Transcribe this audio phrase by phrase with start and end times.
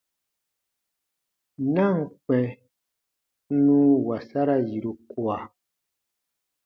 [1.73, 2.57] Na ǹ kpɛ̃ n
[3.65, 5.37] nun wasara yiru kua.